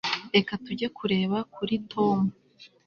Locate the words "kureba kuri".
0.97-1.75